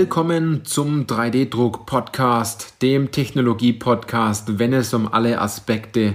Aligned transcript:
Willkommen 0.00 0.64
zum 0.64 1.06
3D-Druck-Podcast, 1.06 2.82
dem 2.82 3.10
Technologie-Podcast, 3.10 4.60
wenn 4.60 4.72
es 4.72 4.94
um 4.94 5.12
alle 5.12 5.40
Aspekte 5.40 6.14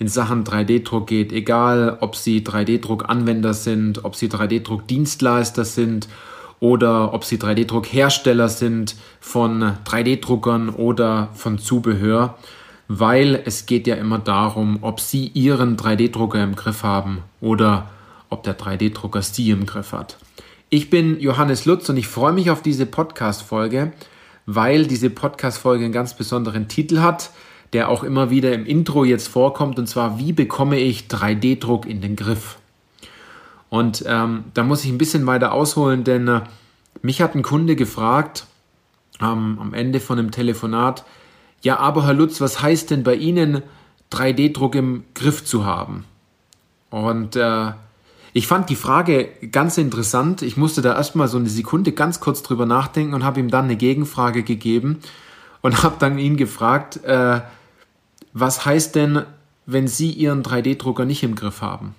in 0.00 0.08
Sachen 0.08 0.42
3D-Druck 0.42 1.06
geht, 1.06 1.30
egal 1.30 1.98
ob 2.00 2.16
Sie 2.16 2.40
3D-Druck-Anwender 2.40 3.54
sind, 3.54 4.04
ob 4.04 4.16
Sie 4.16 4.26
3D-Druck-Dienstleister 4.26 5.64
sind 5.64 6.08
oder 6.58 7.14
ob 7.14 7.22
Sie 7.24 7.36
3D-Druck-Hersteller 7.36 8.48
sind 8.48 8.96
von 9.20 9.76
3D-Druckern 9.84 10.70
oder 10.70 11.28
von 11.32 11.60
Zubehör, 11.60 12.36
weil 12.88 13.40
es 13.44 13.66
geht 13.66 13.86
ja 13.86 13.94
immer 13.94 14.18
darum, 14.18 14.78
ob 14.80 14.98
Sie 14.98 15.28
Ihren 15.28 15.76
3D-Drucker 15.76 16.42
im 16.42 16.56
Griff 16.56 16.82
haben 16.82 17.18
oder 17.40 17.88
ob 18.30 18.42
der 18.42 18.58
3D-Drucker 18.58 19.22
Sie 19.22 19.50
im 19.50 19.64
Griff 19.64 19.92
hat. 19.92 20.16
Ich 20.74 20.88
bin 20.88 21.20
Johannes 21.20 21.66
Lutz 21.66 21.90
und 21.90 21.98
ich 21.98 22.08
freue 22.08 22.32
mich 22.32 22.50
auf 22.50 22.62
diese 22.62 22.86
Podcast-Folge, 22.86 23.92
weil 24.46 24.86
diese 24.86 25.10
Podcast-Folge 25.10 25.84
einen 25.84 25.92
ganz 25.92 26.14
besonderen 26.14 26.66
Titel 26.66 27.00
hat, 27.00 27.28
der 27.74 27.90
auch 27.90 28.02
immer 28.02 28.30
wieder 28.30 28.54
im 28.54 28.64
Intro 28.64 29.04
jetzt 29.04 29.28
vorkommt, 29.28 29.78
und 29.78 29.86
zwar, 29.86 30.18
wie 30.18 30.32
bekomme 30.32 30.78
ich 30.78 31.08
3D-Druck 31.08 31.84
in 31.84 32.00
den 32.00 32.16
Griff? 32.16 32.56
Und 33.68 34.02
ähm, 34.08 34.44
da 34.54 34.62
muss 34.62 34.82
ich 34.82 34.90
ein 34.90 34.96
bisschen 34.96 35.26
weiter 35.26 35.52
ausholen, 35.52 36.04
denn 36.04 36.26
äh, 36.26 36.40
mich 37.02 37.20
hat 37.20 37.34
ein 37.34 37.42
Kunde 37.42 37.76
gefragt, 37.76 38.46
ähm, 39.20 39.58
am 39.60 39.74
Ende 39.74 40.00
von 40.00 40.18
einem 40.18 40.30
Telefonat, 40.30 41.04
ja, 41.60 41.76
aber 41.80 42.06
Herr 42.06 42.14
Lutz, 42.14 42.40
was 42.40 42.62
heißt 42.62 42.90
denn 42.90 43.02
bei 43.02 43.16
Ihnen 43.16 43.60
3D-Druck 44.10 44.74
im 44.76 45.04
Griff 45.12 45.44
zu 45.44 45.66
haben? 45.66 46.06
Und 46.88 47.36
äh, 47.36 47.72
ich 48.32 48.46
fand 48.46 48.70
die 48.70 48.76
Frage 48.76 49.28
ganz 49.50 49.76
interessant. 49.76 50.42
Ich 50.42 50.56
musste 50.56 50.80
da 50.80 50.94
erstmal 50.94 51.28
so 51.28 51.36
eine 51.36 51.50
Sekunde 51.50 51.92
ganz 51.92 52.20
kurz 52.20 52.42
drüber 52.42 52.64
nachdenken 52.64 53.14
und 53.14 53.24
habe 53.24 53.40
ihm 53.40 53.50
dann 53.50 53.66
eine 53.66 53.76
Gegenfrage 53.76 54.42
gegeben 54.42 55.00
und 55.60 55.82
habe 55.82 55.96
dann 55.98 56.18
ihn 56.18 56.36
gefragt, 56.36 57.04
äh, 57.04 57.40
was 58.32 58.64
heißt 58.64 58.94
denn, 58.94 59.22
wenn 59.66 59.86
Sie 59.86 60.10
Ihren 60.10 60.42
3D-Drucker 60.42 61.04
nicht 61.04 61.22
im 61.22 61.34
Griff 61.34 61.60
haben? 61.60 61.94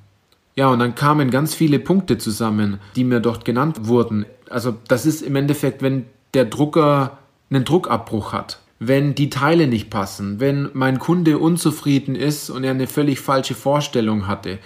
Ja, 0.55 0.67
und 0.67 0.79
dann 0.79 0.95
kamen 0.95 1.31
ganz 1.31 1.53
viele 1.55 1.79
Punkte 1.79 2.17
zusammen, 2.17 2.79
die 2.95 3.03
mir 3.03 3.19
dort 3.19 3.45
genannt 3.45 3.87
wurden. 3.87 4.25
Also 4.49 4.75
das 4.87 5.05
ist 5.05 5.21
im 5.21 5.35
Endeffekt, 5.35 5.81
wenn 5.81 6.05
der 6.33 6.45
Drucker 6.45 7.17
einen 7.49 7.65
Druckabbruch 7.65 8.33
hat, 8.33 8.59
wenn 8.79 9.15
die 9.15 9.29
Teile 9.29 9.67
nicht 9.67 9.89
passen, 9.89 10.39
wenn 10.39 10.69
mein 10.73 10.99
Kunde 10.99 11.37
unzufrieden 11.37 12.15
ist 12.15 12.49
und 12.49 12.63
er 12.63 12.71
eine 12.71 12.87
völlig 12.87 13.19
falsche 13.19 13.55
Vorstellung 13.55 14.27
hatte, 14.27 14.59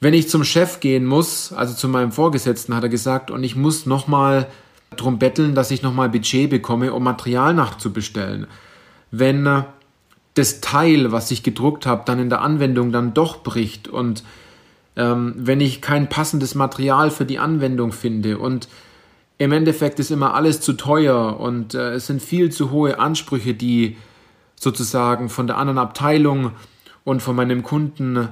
wenn 0.00 0.14
ich 0.14 0.28
zum 0.28 0.44
Chef 0.44 0.80
gehen 0.80 1.04
muss, 1.04 1.52
also 1.52 1.74
zu 1.74 1.88
meinem 1.88 2.12
Vorgesetzten, 2.12 2.74
hat 2.74 2.84
er 2.84 2.88
gesagt, 2.88 3.30
und 3.30 3.42
ich 3.42 3.56
muss 3.56 3.86
nochmal 3.86 4.46
drum 4.96 5.18
betteln, 5.18 5.54
dass 5.54 5.70
ich 5.70 5.82
nochmal 5.82 6.08
Budget 6.08 6.50
bekomme, 6.50 6.92
um 6.92 7.02
Material 7.02 7.54
nachzubestellen. 7.54 8.46
Wenn 9.10 9.46
äh, 9.46 9.62
das 10.34 10.60
Teil, 10.60 11.10
was 11.10 11.30
ich 11.30 11.42
gedruckt 11.42 11.84
habe, 11.86 12.02
dann 12.06 12.20
in 12.20 12.30
der 12.30 12.42
Anwendung 12.42 12.92
dann 12.92 13.12
doch 13.12 13.42
bricht 13.42 13.88
und 13.88 14.22
ähm, 14.96 15.34
wenn 15.36 15.60
ich 15.60 15.82
kein 15.82 16.08
passendes 16.08 16.54
Material 16.54 17.10
für 17.10 17.24
die 17.24 17.38
Anwendung 17.38 17.92
finde 17.92 18.38
und 18.38 18.68
im 19.38 19.52
Endeffekt 19.52 20.00
ist 20.00 20.10
immer 20.10 20.34
alles 20.34 20.60
zu 20.60 20.72
teuer 20.74 21.38
und 21.38 21.74
äh, 21.74 21.94
es 21.94 22.06
sind 22.06 22.22
viel 22.22 22.50
zu 22.50 22.70
hohe 22.70 22.98
Ansprüche, 22.98 23.54
die 23.54 23.96
sozusagen 24.56 25.28
von 25.28 25.46
der 25.46 25.56
anderen 25.56 25.78
Abteilung 25.78 26.52
und 27.04 27.20
von 27.22 27.36
meinem 27.36 27.62
Kunden 27.62 28.28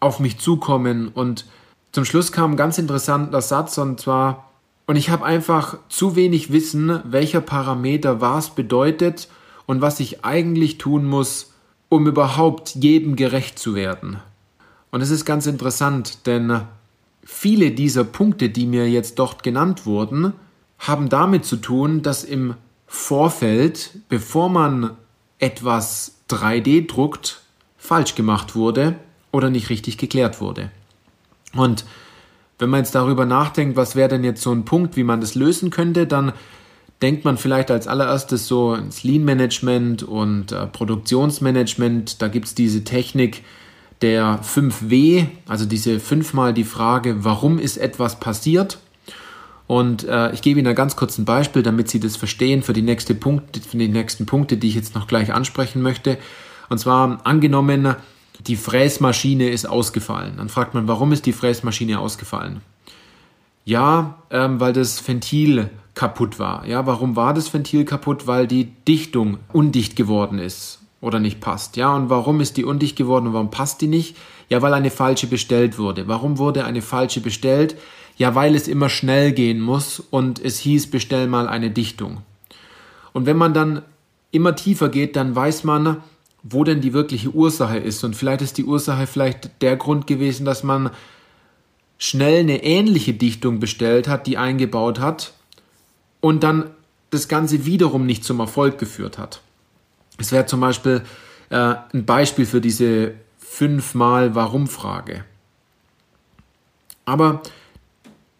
auf 0.00 0.20
mich 0.20 0.38
zukommen. 0.38 1.08
Und 1.08 1.46
zum 1.92 2.04
Schluss 2.04 2.32
kam 2.32 2.52
ein 2.52 2.56
ganz 2.56 2.78
interessanter 2.78 3.40
Satz 3.40 3.78
und 3.78 4.00
zwar, 4.00 4.50
und 4.86 4.96
ich 4.96 5.10
habe 5.10 5.24
einfach 5.24 5.78
zu 5.88 6.14
wenig 6.14 6.52
Wissen, 6.52 7.00
welcher 7.04 7.40
Parameter 7.40 8.20
was 8.20 8.54
bedeutet 8.54 9.28
und 9.66 9.80
was 9.80 9.98
ich 9.98 10.24
eigentlich 10.24 10.78
tun 10.78 11.04
muss, 11.04 11.54
um 11.88 12.06
überhaupt 12.06 12.76
jedem 12.76 13.16
gerecht 13.16 13.58
zu 13.58 13.74
werden. 13.74 14.20
Und 14.90 15.00
es 15.00 15.10
ist 15.10 15.24
ganz 15.24 15.46
interessant, 15.46 16.26
denn 16.26 16.60
viele 17.24 17.72
dieser 17.72 18.04
Punkte, 18.04 18.48
die 18.48 18.66
mir 18.66 18.88
jetzt 18.88 19.18
dort 19.18 19.42
genannt 19.42 19.86
wurden, 19.86 20.34
haben 20.78 21.08
damit 21.08 21.44
zu 21.44 21.56
tun, 21.56 22.02
dass 22.02 22.22
im 22.22 22.54
Vorfeld, 22.86 23.98
bevor 24.08 24.48
man 24.48 24.92
etwas 25.38 26.20
3D 26.30 26.86
druckt, 26.86 27.40
falsch 27.76 28.14
gemacht 28.14 28.54
wurde 28.54 28.96
oder 29.36 29.50
nicht 29.50 29.70
richtig 29.70 29.98
geklärt 29.98 30.40
wurde. 30.40 30.70
Und 31.54 31.84
wenn 32.58 32.70
man 32.70 32.80
jetzt 32.80 32.94
darüber 32.94 33.26
nachdenkt, 33.26 33.76
was 33.76 33.96
wäre 33.96 34.08
denn 34.08 34.24
jetzt 34.24 34.42
so 34.42 34.52
ein 34.52 34.64
Punkt, 34.64 34.96
wie 34.96 35.04
man 35.04 35.20
das 35.20 35.34
lösen 35.34 35.70
könnte, 35.70 36.06
dann 36.06 36.32
denkt 37.02 37.24
man 37.24 37.36
vielleicht 37.36 37.70
als 37.70 37.86
allererstes 37.86 38.46
so 38.46 38.74
ins 38.74 39.04
Lean-Management 39.04 40.02
und 40.02 40.52
äh, 40.52 40.66
Produktionsmanagement. 40.66 42.22
Da 42.22 42.28
gibt 42.28 42.46
es 42.46 42.54
diese 42.54 42.84
Technik 42.84 43.42
der 44.02 44.40
5W, 44.42 45.26
also 45.46 45.66
diese 45.66 46.00
fünfmal 46.00 46.54
die 46.54 46.64
Frage, 46.64 47.24
warum 47.24 47.58
ist 47.58 47.76
etwas 47.76 48.18
passiert? 48.20 48.78
Und 49.66 50.04
äh, 50.04 50.32
ich 50.32 50.42
gebe 50.42 50.60
Ihnen 50.60 50.68
ein 50.68 50.74
ganz 50.74 50.96
kurz 50.96 51.18
ein 51.18 51.24
Beispiel, 51.24 51.62
damit 51.62 51.90
Sie 51.90 51.98
das 51.98 52.16
verstehen 52.16 52.62
für 52.62 52.72
die, 52.72 52.82
nächste 52.82 53.14
Punkt, 53.14 53.56
für 53.56 53.76
die 53.76 53.88
nächsten 53.88 54.24
Punkte, 54.24 54.56
die 54.56 54.68
ich 54.68 54.74
jetzt 54.74 54.94
noch 54.94 55.08
gleich 55.08 55.32
ansprechen 55.32 55.82
möchte. 55.82 56.18
Und 56.68 56.78
zwar 56.78 57.20
angenommen, 57.24 57.96
die 58.46 58.56
Fräsmaschine 58.56 59.48
ist 59.48 59.68
ausgefallen. 59.68 60.34
Dann 60.36 60.48
fragt 60.48 60.74
man, 60.74 60.88
warum 60.88 61.12
ist 61.12 61.26
die 61.26 61.32
Fräsmaschine 61.32 61.98
ausgefallen? 61.98 62.60
Ja, 63.64 64.22
ähm, 64.30 64.60
weil 64.60 64.72
das 64.72 65.06
Ventil 65.06 65.70
kaputt 65.94 66.38
war. 66.38 66.66
Ja, 66.66 66.86
warum 66.86 67.16
war 67.16 67.34
das 67.34 67.52
Ventil 67.52 67.84
kaputt? 67.84 68.26
Weil 68.26 68.46
die 68.46 68.66
Dichtung 68.86 69.38
undicht 69.52 69.96
geworden 69.96 70.38
ist 70.38 70.80
oder 71.00 71.18
nicht 71.18 71.40
passt. 71.40 71.76
Ja, 71.76 71.94
und 71.94 72.08
warum 72.08 72.40
ist 72.40 72.56
die 72.56 72.64
undicht 72.64 72.96
geworden 72.96 73.28
und 73.28 73.32
warum 73.32 73.50
passt 73.50 73.80
die 73.80 73.88
nicht? 73.88 74.16
Ja, 74.48 74.62
weil 74.62 74.74
eine 74.74 74.90
falsche 74.90 75.26
bestellt 75.26 75.78
wurde. 75.78 76.06
Warum 76.06 76.38
wurde 76.38 76.64
eine 76.64 76.82
falsche 76.82 77.20
bestellt? 77.20 77.76
Ja, 78.16 78.34
weil 78.34 78.54
es 78.54 78.68
immer 78.68 78.88
schnell 78.88 79.32
gehen 79.32 79.60
muss 79.60 80.00
und 80.00 80.38
es 80.38 80.58
hieß, 80.60 80.90
bestell 80.90 81.26
mal 81.26 81.48
eine 81.48 81.70
Dichtung. 81.70 82.18
Und 83.12 83.26
wenn 83.26 83.36
man 83.36 83.52
dann 83.52 83.82
immer 84.30 84.54
tiefer 84.54 84.88
geht, 84.88 85.16
dann 85.16 85.34
weiß 85.34 85.64
man, 85.64 85.98
wo 86.48 86.64
denn 86.64 86.80
die 86.80 86.92
wirkliche 86.92 87.30
Ursache 87.30 87.78
ist. 87.78 88.04
Und 88.04 88.14
vielleicht 88.14 88.42
ist 88.42 88.58
die 88.58 88.64
Ursache 88.64 89.06
vielleicht 89.06 89.62
der 89.62 89.76
Grund 89.76 90.06
gewesen, 90.06 90.44
dass 90.44 90.62
man 90.62 90.90
schnell 91.98 92.40
eine 92.40 92.62
ähnliche 92.62 93.14
Dichtung 93.14 93.58
bestellt 93.58 94.06
hat, 94.06 94.26
die 94.26 94.38
eingebaut 94.38 95.00
hat 95.00 95.32
und 96.20 96.42
dann 96.42 96.70
das 97.10 97.28
Ganze 97.28 97.64
wiederum 97.64 98.06
nicht 98.06 98.24
zum 98.24 98.40
Erfolg 98.40 98.78
geführt 98.78 99.18
hat. 99.18 99.40
Es 100.18 100.32
wäre 100.32 100.46
zum 100.46 100.60
Beispiel 100.60 101.02
äh, 101.50 101.74
ein 101.92 102.04
Beispiel 102.04 102.46
für 102.46 102.60
diese 102.60 103.14
fünfmal 103.38 104.34
Warum-Frage. 104.34 105.24
Aber 107.04 107.42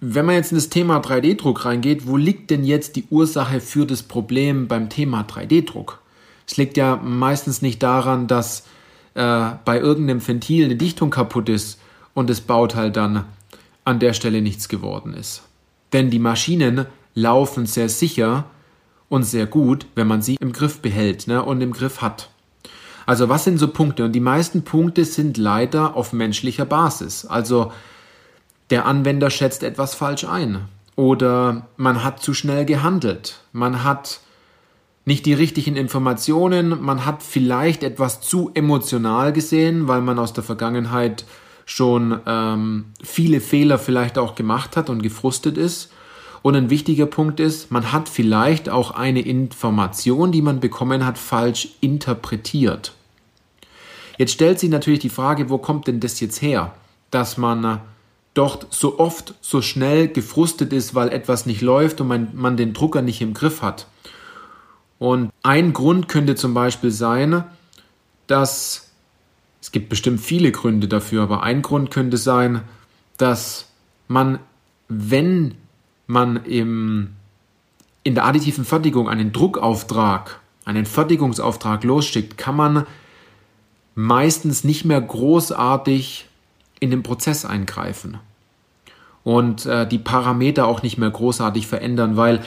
wenn 0.01 0.27
man 0.27 0.35
jetzt 0.35 0.53
in 0.53 0.59
das 0.59 0.69
Thema 0.69 0.99
3D-Druck 0.99 1.65
reingeht, 1.65 2.07
wo 2.07 2.17
liegt 2.17 2.51
denn 2.51 2.65
jetzt 2.65 2.97
die 2.97 3.07
Ursache 3.11 3.61
für 3.61 3.87
das 3.87 4.03
Problem 4.03 4.69
beim 4.69 4.91
Thema 4.91 5.23
3D-Druck? 5.23 6.01
Es 6.47 6.57
liegt 6.57 6.77
ja 6.77 6.97
meistens 6.97 7.63
nicht 7.63 7.83
daran, 7.83 8.27
dass 8.27 8.65
äh, 9.15 9.51
bei 9.65 9.79
irgendeinem 9.79 10.27
Ventil 10.27 10.65
eine 10.65 10.77
Dichtung 10.77 11.11
kaputt 11.11 11.49
ist 11.49 11.81
und 12.15 12.31
das 12.31 12.41
Bauteil 12.41 12.91
dann 12.91 13.25
an 13.85 13.99
der 13.99 14.13
Stelle 14.13 14.43
nichts 14.43 14.69
geworden 14.69 15.15
ist. 15.15 15.43
Denn 15.93 16.11
die 16.11 16.19
Maschinen 16.19 16.87
laufen 17.15 17.67
sehr 17.67 17.89
sicher 17.89 18.45
und 19.09 19.23
sehr 19.23 19.47
gut, 19.47 19.87
wenn 19.95 20.07
man 20.07 20.23
sie 20.23 20.37
im 20.41 20.53
Griff 20.53 20.81
behält 20.81 21.27
ne, 21.27 21.43
und 21.43 21.61
im 21.61 21.73
Griff 21.73 22.03
hat. 22.03 22.31
Also 23.07 23.29
was 23.29 23.45
sind 23.45 23.59
so 23.59 23.69
Punkte? 23.69 24.05
Und 24.05 24.13
die 24.13 24.21
meisten 24.21 24.63
Punkte 24.63 25.05
sind 25.05 25.37
leider 25.37 25.95
auf 25.95 26.13
menschlicher 26.13 26.65
Basis. 26.65 27.25
Also 27.25 27.73
der 28.71 28.85
Anwender 28.85 29.31
schätzt 29.31 29.63
etwas 29.63 29.95
falsch 29.95 30.25
ein. 30.25 30.69
Oder 30.97 31.69
man 31.77 32.03
hat 32.03 32.21
zu 32.21 32.35
schnell 32.35 32.65
gehandelt. 32.65 33.41
Man 33.53 33.85
hat 33.85 34.21
nicht 35.07 35.25
die 35.25 35.35
richtigen 35.35 35.77
Informationen, 35.77 36.83
man 36.83 37.07
hat 37.07 37.23
vielleicht 37.23 37.85
etwas 37.85 38.21
zu 38.21 38.51
emotional 38.55 39.33
gesehen, 39.33 39.87
weil 39.87 40.01
man 40.01 40.19
aus 40.19 40.33
der 40.33 40.43
Vergangenheit 40.43 41.25
schon 41.65 42.21
ähm, 42.27 42.87
viele 43.03 43.41
Fehler 43.41 43.79
vielleicht 43.79 44.19
auch 44.19 44.35
gemacht 44.35 44.77
hat 44.77 44.91
und 44.91 45.03
gefrustet 45.03 45.57
ist. 45.57 45.93
Und 46.43 46.57
ein 46.57 46.71
wichtiger 46.71 47.07
Punkt 47.07 47.39
ist, 47.39 47.71
man 47.71 47.93
hat 47.93 48.09
vielleicht 48.09 48.69
auch 48.69 48.91
eine 48.91 49.21
Information, 49.21 50.33
die 50.33 50.43
man 50.43 50.59
bekommen 50.59 51.07
hat, 51.07 51.19
falsch 51.19 51.69
interpretiert. 51.81 52.93
Jetzt 54.19 54.33
stellt 54.33 54.59
sich 54.59 54.71
natürlich 54.71 55.01
die 55.01 55.09
Frage, 55.09 55.51
wo 55.51 55.59
kommt 55.59 55.87
denn 55.87 56.01
das 56.01 56.19
jetzt 56.19 56.43
her, 56.43 56.75
dass 57.13 57.37
man 57.37 57.81
dort 58.35 58.67
so 58.71 58.99
oft, 58.99 59.35
so 59.41 59.63
schnell 59.63 60.09
gefrustet 60.09 60.73
ist, 60.73 60.97
weil 60.97 61.11
etwas 61.11 61.47
nicht 61.47 61.63
läuft 61.63 62.01
und 62.01 62.09
man, 62.09 62.29
man 62.35 62.57
den 62.57 62.73
Drucker 62.73 63.03
nicht 63.03 63.21
im 63.21 63.35
Griff 63.35 63.63
hat. 63.63 63.87
Und 64.99 65.31
ein 65.43 65.73
Grund 65.73 66.09
könnte 66.09 66.35
zum 66.35 66.55
Beispiel 66.55 66.91
sein, 66.91 67.45
dass 68.27 68.91
es 69.61 69.73
gibt 69.73 69.89
bestimmt 69.89 70.21
viele 70.21 70.53
Gründe 70.53 70.89
dafür, 70.89 71.23
aber 71.23 71.43
ein 71.43 71.63
Grund 71.63 71.91
könnte 71.91 72.17
sein, 72.17 72.63
dass 73.19 73.69
man, 74.09 74.39
wenn 74.89 75.55
man 76.07 76.45
im 76.45 77.11
in 78.05 78.15
der 78.15 78.25
additiven 78.25 78.65
Fertigung 78.65 79.09
einen 79.09 79.33
Druckauftrag, 79.33 80.39
einen 80.65 80.87
Fertigungsauftrag 80.87 81.83
losschickt, 81.83 82.39
kann 82.39 82.55
man 82.55 82.87
meistens 83.97 84.63
nicht 84.63 84.85
mehr 84.85 85.01
großartig 85.01 86.29
in 86.79 86.91
den 86.93 87.03
Prozess 87.03 87.45
eingreifen 87.45 88.19
und 89.25 89.67
äh, 89.67 89.89
die 89.89 89.99
Parameter 89.99 90.69
auch 90.69 90.85
nicht 90.85 90.99
mehr 90.99 91.11
großartig 91.11 91.67
verändern, 91.67 92.17
weil 92.17 92.45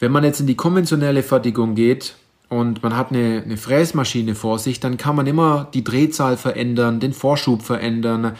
wenn 0.00 0.10
man 0.10 0.24
jetzt 0.24 0.40
in 0.40 0.46
die 0.46 0.56
konventionelle 0.56 1.22
Fertigung 1.22 1.74
geht 1.74 2.16
und 2.48 2.82
man 2.82 2.96
hat 2.96 3.10
eine, 3.10 3.42
eine 3.44 3.56
Fräsmaschine 3.56 4.34
vor 4.34 4.58
sich, 4.58 4.80
dann 4.80 4.96
kann 4.96 5.14
man 5.14 5.26
immer 5.26 5.68
die 5.72 5.84
Drehzahl 5.84 6.36
verändern, 6.36 6.98
den 6.98 7.12
Vorschub 7.12 7.62
verändern, 7.62 8.36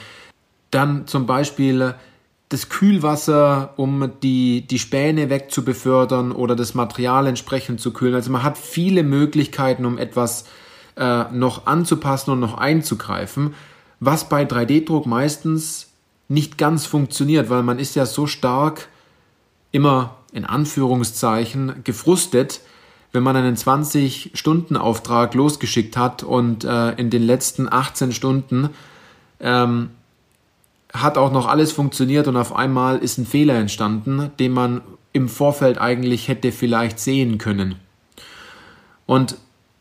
dann 0.70 1.06
zum 1.06 1.26
Beispiel 1.26 1.94
das 2.48 2.68
Kühlwasser, 2.68 3.74
um 3.76 4.10
die, 4.22 4.66
die 4.66 4.78
Späne 4.80 5.30
wegzubefördern 5.30 6.32
oder 6.32 6.56
das 6.56 6.74
Material 6.74 7.28
entsprechend 7.28 7.80
zu 7.80 7.92
kühlen. 7.92 8.14
Also 8.14 8.32
man 8.32 8.42
hat 8.42 8.58
viele 8.58 9.04
Möglichkeiten, 9.04 9.84
um 9.84 9.98
etwas 9.98 10.46
äh, 10.96 11.24
noch 11.32 11.66
anzupassen 11.66 12.32
und 12.32 12.40
noch 12.40 12.58
einzugreifen, 12.58 13.54
was 14.00 14.28
bei 14.28 14.42
3D-Druck 14.42 15.06
meistens 15.06 15.90
nicht 16.28 16.58
ganz 16.58 16.86
funktioniert, 16.86 17.50
weil 17.50 17.62
man 17.62 17.78
ist 17.78 17.94
ja 17.94 18.06
so 18.06 18.26
stark 18.26 18.88
immer 19.70 20.16
in 20.32 20.44
Anführungszeichen 20.44 21.82
gefrustet, 21.84 22.60
wenn 23.12 23.22
man 23.22 23.36
einen 23.36 23.56
20-Stunden-Auftrag 23.56 25.34
losgeschickt 25.34 25.96
hat 25.96 26.22
und 26.22 26.64
äh, 26.64 26.92
in 26.92 27.10
den 27.10 27.22
letzten 27.22 27.72
18 27.72 28.12
Stunden 28.12 28.70
ähm, 29.40 29.90
hat 30.92 31.18
auch 31.18 31.32
noch 31.32 31.48
alles 31.48 31.72
funktioniert 31.72 32.28
und 32.28 32.36
auf 32.36 32.54
einmal 32.54 32.98
ist 32.98 33.18
ein 33.18 33.26
Fehler 33.26 33.54
entstanden, 33.54 34.30
den 34.38 34.52
man 34.52 34.80
im 35.12 35.28
Vorfeld 35.28 35.78
eigentlich 35.80 36.28
hätte 36.28 36.52
vielleicht 36.52 37.00
sehen 37.00 37.38
können. 37.38 37.76
Und 39.06 39.36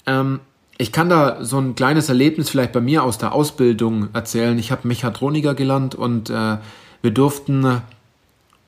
ähm, 0.05 0.39
ich 0.77 0.91
kann 0.91 1.09
da 1.09 1.43
so 1.43 1.59
ein 1.59 1.75
kleines 1.75 2.09
Erlebnis 2.09 2.49
vielleicht 2.49 2.71
bei 2.71 2.81
mir 2.81 3.03
aus 3.03 3.17
der 3.17 3.33
Ausbildung 3.33 4.09
erzählen. 4.13 4.57
Ich 4.57 4.71
habe 4.71 4.87
Mechatroniker 4.87 5.53
gelernt 5.53 5.93
und 5.93 6.29
äh, 6.29 6.57
wir 7.01 7.11
durften, 7.11 7.81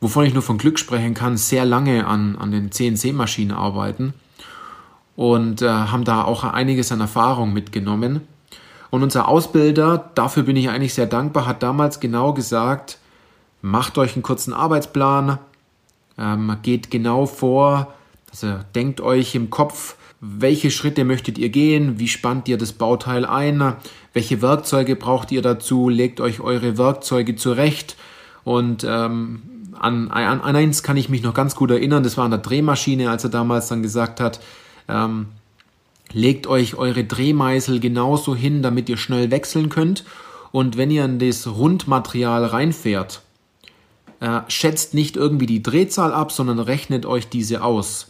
wovon 0.02 0.26
ich 0.26 0.34
nur 0.34 0.44
von 0.44 0.58
Glück 0.58 0.80
sprechen 0.80 1.14
kann, 1.14 1.38
sehr 1.38 1.64
lange 1.64 2.06
an, 2.06 2.36
an 2.36 2.52
den 2.52 2.72
CNC-Maschinen 2.72 3.52
arbeiten 3.52 4.14
und 5.16 5.62
äh, 5.62 5.70
haben 5.70 6.04
da 6.04 6.24
auch 6.24 6.44
einiges 6.44 6.92
an 6.92 7.00
Erfahrung 7.00 7.54
mitgenommen. 7.54 8.22
Und 8.90 9.04
unser 9.04 9.28
Ausbilder, 9.28 10.12
dafür 10.16 10.44
bin 10.44 10.58
ich 10.58 10.70
eigentlich 10.70 10.96
sehr 10.96 11.06
dankbar, 11.06 11.46
hat 11.46 11.64
damals 11.64 12.00
genau 12.00 12.34
gesagt, 12.34 12.98
macht 13.62 13.98
euch 13.98 14.16
einen 14.16 14.24
kurzen 14.24 14.54
Arbeitsplan, 14.54 15.38
ähm, 16.18 16.58
geht 16.64 16.92
genau 16.92 17.28
vor, 17.28 17.94
also 18.32 18.60
denkt 18.76 19.00
euch 19.00 19.36
im 19.36 19.50
Kopf, 19.50 19.96
welche 20.20 20.72
Schritte 20.72 21.06
möchtet 21.06 21.38
ihr 21.38 21.50
gehen, 21.50 22.00
wie 22.00 22.08
spannt 22.08 22.48
ihr 22.48 22.58
das 22.58 22.74
Bauteil 22.74 23.26
ein, 23.26 23.76
welche 24.14 24.42
Werkzeuge 24.42 24.96
braucht 24.96 25.32
ihr 25.32 25.42
dazu, 25.42 25.90
legt 25.90 26.20
euch 26.20 26.42
eure 26.42 26.78
Werkzeuge 26.78 27.36
zurecht 27.36 27.96
und 28.44 28.86
ähm, 28.88 29.42
an, 29.80 30.12
an, 30.12 30.42
an 30.42 30.56
eins 30.56 30.84
kann 30.84 30.98
ich 30.98 31.10
mich 31.10 31.24
noch 31.24 31.34
ganz 31.34 31.56
gut 31.56 31.72
erinnern, 31.72 32.04
das 32.04 32.18
war 32.18 32.26
an 32.26 32.32
der 32.32 32.40
Drehmaschine, 32.40 33.10
als 33.10 33.24
er 33.24 33.30
damals 33.30 33.68
dann 33.68 33.84
gesagt 33.84 34.20
hat, 34.20 34.40
ähm, 34.88 35.28
Legt 36.14 36.48
euch 36.48 36.76
eure 36.76 37.04
Drehmeißel 37.04 37.80
genauso 37.80 38.36
hin, 38.36 38.62
damit 38.62 38.90
ihr 38.90 38.98
schnell 38.98 39.32
wechseln 39.32 39.70
könnt. 39.70 40.04
Und 40.52 40.76
wenn 40.76 40.92
ihr 40.92 41.06
in 41.06 41.20
das 41.20 41.48
Rundmaterial 41.48 42.46
reinfährt, 42.46 43.22
äh, 44.20 44.42
schätzt 44.48 44.94
nicht 44.94 45.16
irgendwie 45.16 45.46
die 45.46 45.64
Drehzahl 45.64 46.14
ab, 46.14 46.32
sondern 46.32 46.60
rechnet 46.60 47.06
euch 47.06 47.30
diese 47.30 47.64
aus. 47.64 48.08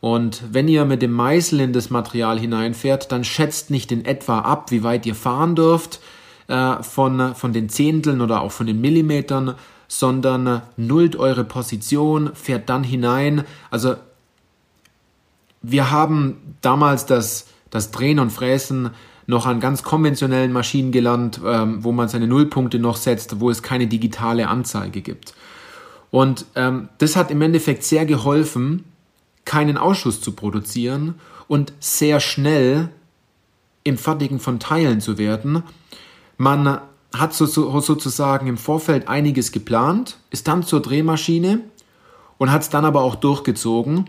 Und 0.00 0.42
wenn 0.50 0.68
ihr 0.68 0.84
mit 0.84 1.02
dem 1.02 1.12
Meißel 1.12 1.60
in 1.60 1.72
das 1.72 1.90
Material 1.90 2.38
hineinfährt, 2.38 3.12
dann 3.12 3.24
schätzt 3.24 3.70
nicht 3.70 3.92
in 3.92 4.04
etwa 4.04 4.40
ab, 4.40 4.70
wie 4.70 4.82
weit 4.82 5.06
ihr 5.06 5.14
fahren 5.14 5.54
dürft 5.54 6.00
äh, 6.48 6.82
von, 6.82 7.34
von 7.34 7.52
den 7.52 7.68
Zehnteln 7.68 8.20
oder 8.20 8.42
auch 8.42 8.52
von 8.52 8.66
den 8.66 8.80
Millimetern, 8.80 9.54
sondern 9.88 10.62
nullt 10.76 11.16
eure 11.16 11.44
Position, 11.44 12.30
fährt 12.34 12.68
dann 12.68 12.84
hinein. 12.84 13.44
Also 13.70 13.96
wir 15.62 15.90
haben 15.90 16.56
damals 16.60 17.06
das, 17.06 17.48
das 17.70 17.90
Drehen 17.90 18.18
und 18.18 18.30
Fräsen 18.30 18.90
noch 19.26 19.46
an 19.46 19.60
ganz 19.60 19.82
konventionellen 19.82 20.52
Maschinen 20.52 20.92
gelernt, 20.92 21.40
ähm, 21.44 21.82
wo 21.82 21.92
man 21.92 22.08
seine 22.08 22.28
Nullpunkte 22.28 22.78
noch 22.78 22.96
setzt, 22.96 23.40
wo 23.40 23.50
es 23.50 23.62
keine 23.62 23.86
digitale 23.88 24.48
Anzeige 24.48 25.02
gibt. 25.02 25.34
Und 26.10 26.46
ähm, 26.54 26.88
das 26.98 27.16
hat 27.16 27.30
im 27.30 27.42
Endeffekt 27.42 27.82
sehr 27.82 28.06
geholfen, 28.06 28.84
keinen 29.44 29.76
Ausschuss 29.76 30.20
zu 30.20 30.32
produzieren 30.32 31.16
und 31.48 31.72
sehr 31.80 32.20
schnell 32.20 32.90
im 33.82 33.98
Fertigen 33.98 34.38
von 34.40 34.60
Teilen 34.60 35.00
zu 35.00 35.18
werden. 35.18 35.62
Man 36.36 36.80
hat 37.14 37.34
so, 37.34 37.46
so, 37.46 37.80
sozusagen 37.80 38.46
im 38.46 38.56
Vorfeld 38.56 39.08
einiges 39.08 39.52
geplant, 39.52 40.18
ist 40.30 40.48
dann 40.48 40.62
zur 40.62 40.80
Drehmaschine 40.82 41.60
und 42.38 42.50
hat 42.50 42.62
es 42.62 42.70
dann 42.70 42.84
aber 42.84 43.02
auch 43.02 43.14
durchgezogen 43.14 44.06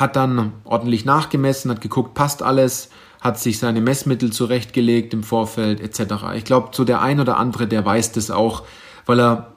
hat 0.00 0.16
dann 0.16 0.52
ordentlich 0.64 1.04
nachgemessen, 1.04 1.70
hat 1.70 1.80
geguckt, 1.80 2.14
passt 2.14 2.42
alles, 2.42 2.90
hat 3.20 3.38
sich 3.38 3.58
seine 3.58 3.80
Messmittel 3.80 4.32
zurechtgelegt 4.32 5.12
im 5.12 5.22
Vorfeld 5.22 5.80
etc. 5.80 6.24
Ich 6.36 6.44
glaube, 6.44 6.70
so 6.72 6.84
der 6.84 7.02
ein 7.02 7.20
oder 7.20 7.36
andere, 7.36 7.66
der 7.66 7.84
weiß 7.84 8.12
das 8.12 8.30
auch, 8.30 8.64
weil 9.04 9.20
er 9.20 9.52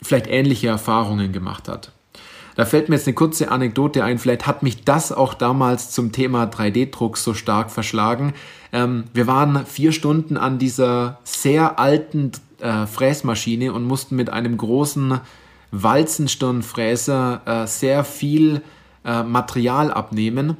vielleicht 0.00 0.28
ähnliche 0.28 0.68
Erfahrungen 0.68 1.32
gemacht 1.32 1.68
hat. 1.68 1.92
Da 2.60 2.66
fällt 2.66 2.90
mir 2.90 2.96
jetzt 2.96 3.06
eine 3.06 3.14
kurze 3.14 3.50
Anekdote 3.50 4.04
ein. 4.04 4.18
Vielleicht 4.18 4.46
hat 4.46 4.62
mich 4.62 4.84
das 4.84 5.12
auch 5.12 5.32
damals 5.32 5.92
zum 5.92 6.12
Thema 6.12 6.44
3D-Druck 6.44 7.16
so 7.16 7.32
stark 7.32 7.70
verschlagen. 7.70 8.34
Ähm, 8.70 9.04
wir 9.14 9.26
waren 9.26 9.64
vier 9.64 9.92
Stunden 9.92 10.36
an 10.36 10.58
dieser 10.58 11.20
sehr 11.24 11.78
alten 11.78 12.32
äh, 12.58 12.86
Fräsmaschine 12.86 13.72
und 13.72 13.84
mussten 13.84 14.14
mit 14.14 14.28
einem 14.28 14.58
großen 14.58 15.20
Walzenstirnfräser 15.70 17.40
äh, 17.46 17.66
sehr 17.66 18.04
viel 18.04 18.60
äh, 19.06 19.22
Material 19.22 19.90
abnehmen. 19.90 20.58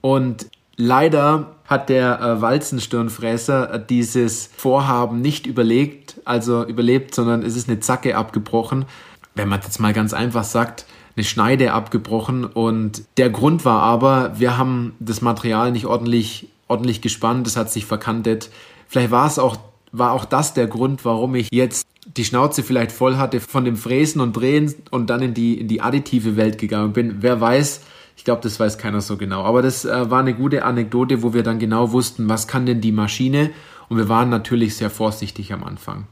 Und 0.00 0.46
leider 0.78 1.56
hat 1.66 1.90
der 1.90 2.22
äh, 2.22 2.40
Walzenstirnfräser 2.40 3.74
äh, 3.74 3.86
dieses 3.86 4.48
Vorhaben 4.56 5.20
nicht 5.20 5.46
überlegt, 5.46 6.22
also 6.24 6.64
überlebt, 6.64 7.14
sondern 7.14 7.42
es 7.42 7.54
ist 7.54 7.68
eine 7.68 7.80
Zacke 7.80 8.16
abgebrochen. 8.16 8.86
Wenn 9.34 9.50
man 9.50 9.60
jetzt 9.60 9.78
mal 9.78 9.92
ganz 9.92 10.14
einfach 10.14 10.44
sagt, 10.44 10.86
eine 11.18 11.24
Schneide 11.24 11.72
abgebrochen 11.72 12.44
und 12.44 13.02
der 13.16 13.28
Grund 13.28 13.64
war 13.64 13.82
aber, 13.82 14.38
wir 14.38 14.56
haben 14.56 14.94
das 15.00 15.20
Material 15.20 15.72
nicht 15.72 15.86
ordentlich, 15.86 16.46
ordentlich 16.68 17.00
gespannt, 17.00 17.46
es 17.48 17.56
hat 17.56 17.72
sich 17.72 17.86
verkantet. 17.86 18.50
Vielleicht 18.86 19.10
war 19.10 19.26
es 19.26 19.40
auch, 19.40 19.56
war 19.90 20.12
auch 20.12 20.24
das 20.24 20.54
der 20.54 20.68
Grund, 20.68 21.04
warum 21.04 21.34
ich 21.34 21.48
jetzt 21.50 21.88
die 22.16 22.24
Schnauze 22.24 22.62
vielleicht 22.62 22.92
voll 22.92 23.16
hatte 23.16 23.40
von 23.40 23.64
dem 23.64 23.76
Fräsen 23.76 24.20
und 24.20 24.34
Drehen 24.34 24.72
und 24.92 25.10
dann 25.10 25.20
in 25.20 25.34
die, 25.34 25.60
in 25.60 25.66
die 25.66 25.80
additive 25.80 26.36
Welt 26.36 26.56
gegangen 26.58 26.92
bin. 26.92 27.16
Wer 27.20 27.40
weiß, 27.40 27.80
ich 28.16 28.22
glaube, 28.22 28.42
das 28.42 28.60
weiß 28.60 28.78
keiner 28.78 29.00
so 29.00 29.16
genau. 29.16 29.42
Aber 29.42 29.60
das 29.60 29.84
äh, 29.84 30.10
war 30.10 30.20
eine 30.20 30.34
gute 30.34 30.64
Anekdote, 30.64 31.24
wo 31.24 31.34
wir 31.34 31.42
dann 31.42 31.58
genau 31.58 31.90
wussten, 31.90 32.28
was 32.28 32.46
kann 32.46 32.64
denn 32.64 32.80
die 32.80 32.92
Maschine? 32.92 33.50
Und 33.88 33.96
wir 33.96 34.08
waren 34.08 34.28
natürlich 34.30 34.76
sehr 34.76 34.90
vorsichtig 34.90 35.52
am 35.52 35.64
Anfang. 35.64 36.06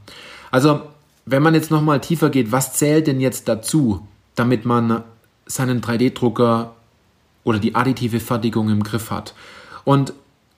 Also, 0.50 0.80
wenn 1.26 1.44
man 1.44 1.54
jetzt 1.54 1.70
nochmal 1.70 2.00
tiefer 2.00 2.28
geht, 2.30 2.50
was 2.50 2.72
zählt 2.72 3.06
denn 3.06 3.20
jetzt 3.20 3.46
dazu, 3.46 4.06
damit 4.36 4.64
man 4.64 5.02
seinen 5.46 5.80
3D-Drucker 5.80 6.74
oder 7.44 7.58
die 7.58 7.74
additive 7.74 8.20
Fertigung 8.20 8.70
im 8.70 8.84
Griff 8.84 9.10
hat? 9.10 9.34
Und 9.84 10.12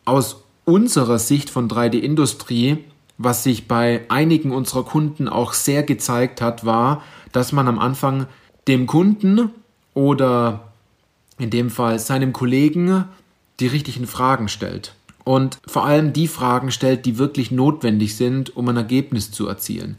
aus 0.04 0.42
unserer 0.64 1.18
Sicht 1.18 1.48
von 1.48 1.68
3D-Industrie 1.68 2.84
was 3.18 3.42
sich 3.42 3.66
bei 3.66 4.02
einigen 4.08 4.52
unserer 4.52 4.84
Kunden 4.84 5.28
auch 5.28 5.52
sehr 5.52 5.82
gezeigt 5.82 6.40
hat, 6.40 6.64
war, 6.64 7.02
dass 7.32 7.52
man 7.52 7.66
am 7.68 7.80
Anfang 7.80 8.26
dem 8.68 8.86
Kunden 8.86 9.50
oder 9.92 10.72
in 11.38 11.50
dem 11.50 11.68
Fall 11.68 11.98
seinem 11.98 12.32
Kollegen 12.32 13.04
die 13.58 13.66
richtigen 13.66 14.06
Fragen 14.06 14.48
stellt. 14.48 14.94
Und 15.24 15.58
vor 15.66 15.84
allem 15.84 16.12
die 16.12 16.28
Fragen 16.28 16.70
stellt, 16.70 17.04
die 17.04 17.18
wirklich 17.18 17.50
notwendig 17.50 18.16
sind, 18.16 18.56
um 18.56 18.68
ein 18.68 18.76
Ergebnis 18.76 19.32
zu 19.32 19.48
erzielen. 19.48 19.96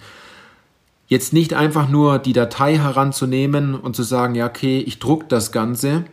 Jetzt 1.09 1.33
nicht 1.33 1.55
einfach 1.55 1.89
nur 1.89 2.19
die 2.19 2.33
Datei 2.33 2.77
heranzunehmen 2.77 3.73
und 3.73 3.95
zu 3.95 4.03
sagen, 4.03 4.35
ja, 4.35 4.45
okay, 4.45 4.79
ich 4.79 4.99
druck 4.99 5.27
das 5.27 5.51
Ganze, 5.51 6.05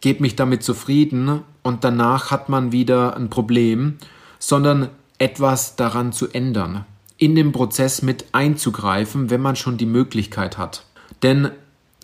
gebe 0.00 0.20
mich 0.20 0.34
damit 0.34 0.64
zufrieden 0.64 1.42
und 1.62 1.84
danach 1.84 2.32
hat 2.32 2.48
man 2.48 2.72
wieder 2.72 3.16
ein 3.16 3.30
Problem, 3.30 3.98
sondern 4.40 4.88
etwas 5.18 5.76
daran 5.76 6.12
zu 6.12 6.28
ändern, 6.28 6.84
in 7.18 7.36
den 7.36 7.52
Prozess 7.52 8.02
mit 8.02 8.26
einzugreifen, 8.32 9.30
wenn 9.30 9.40
man 9.40 9.54
schon 9.54 9.76
die 9.76 9.86
Möglichkeit 9.86 10.58
hat. 10.58 10.86
Denn 11.22 11.52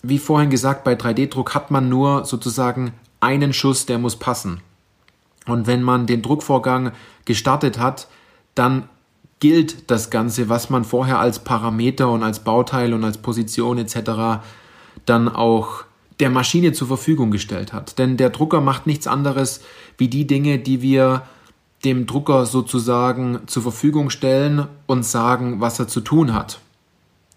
wie 0.04 0.20
vorhin 0.20 0.48
gesagt, 0.48 0.84
bei 0.84 0.94
3D-Druck 0.94 1.56
hat 1.56 1.72
man 1.72 1.88
nur 1.88 2.24
sozusagen 2.24 2.92
einen 3.18 3.52
Schuss, 3.52 3.84
der 3.84 3.98
muss 3.98 4.14
passen. 4.14 4.60
Und 5.44 5.66
wenn 5.66 5.82
man 5.82 6.06
den 6.06 6.22
Druckvorgang 6.22 6.92
gestartet 7.24 7.80
hat, 7.80 8.06
dann 8.54 8.88
gilt 9.40 9.90
das 9.90 10.10
Ganze, 10.10 10.48
was 10.48 10.70
man 10.70 10.84
vorher 10.84 11.18
als 11.18 11.38
Parameter 11.40 12.10
und 12.10 12.22
als 12.22 12.40
Bauteil 12.40 12.92
und 12.92 13.04
als 13.04 13.18
Position 13.18 13.78
etc. 13.78 14.42
dann 15.06 15.28
auch 15.28 15.84
der 16.20 16.30
Maschine 16.30 16.72
zur 16.72 16.88
Verfügung 16.88 17.30
gestellt 17.30 17.72
hat. 17.72 17.98
Denn 17.98 18.16
der 18.16 18.30
Drucker 18.30 18.60
macht 18.60 18.86
nichts 18.86 19.06
anderes 19.06 19.60
wie 19.96 20.08
die 20.08 20.26
Dinge, 20.26 20.58
die 20.58 20.82
wir 20.82 21.22
dem 21.84 22.06
Drucker 22.06 22.46
sozusagen 22.46 23.40
zur 23.46 23.62
Verfügung 23.62 24.10
stellen 24.10 24.66
und 24.86 25.04
sagen, 25.04 25.60
was 25.60 25.78
er 25.78 25.86
zu 25.86 26.00
tun 26.00 26.34
hat, 26.34 26.58